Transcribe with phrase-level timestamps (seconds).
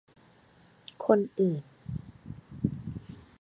[1.05, 1.63] คนอื่น